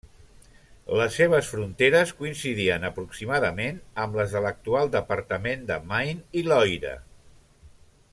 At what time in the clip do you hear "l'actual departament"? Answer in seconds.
4.47-5.69